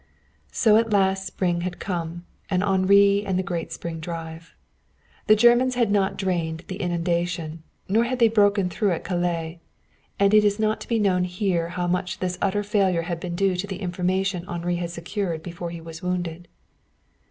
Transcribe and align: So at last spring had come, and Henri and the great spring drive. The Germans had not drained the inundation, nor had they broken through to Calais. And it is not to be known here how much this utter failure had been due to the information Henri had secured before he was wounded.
So 0.51 0.77
at 0.77 0.89
last 0.91 1.27
spring 1.27 1.61
had 1.61 1.77
come, 1.77 2.25
and 2.49 2.63
Henri 2.63 3.23
and 3.23 3.37
the 3.37 3.43
great 3.43 3.71
spring 3.71 3.99
drive. 3.99 4.55
The 5.27 5.35
Germans 5.35 5.75
had 5.75 5.91
not 5.91 6.17
drained 6.17 6.63
the 6.67 6.77
inundation, 6.81 7.61
nor 7.87 8.05
had 8.05 8.17
they 8.17 8.27
broken 8.27 8.67
through 8.67 8.93
to 8.93 8.99
Calais. 8.99 9.59
And 10.19 10.33
it 10.33 10.43
is 10.43 10.57
not 10.57 10.81
to 10.81 10.87
be 10.87 10.97
known 10.97 11.25
here 11.25 11.69
how 11.77 11.85
much 11.85 12.17
this 12.17 12.39
utter 12.41 12.63
failure 12.63 13.03
had 13.03 13.19
been 13.19 13.35
due 13.35 13.55
to 13.55 13.67
the 13.67 13.77
information 13.77 14.43
Henri 14.47 14.77
had 14.77 14.89
secured 14.89 15.43
before 15.43 15.69
he 15.69 15.79
was 15.81 16.01
wounded. 16.01 16.47